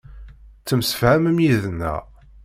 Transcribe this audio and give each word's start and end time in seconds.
Ttemsefhamen 0.59 1.37
yid-neɣ. 1.45 1.99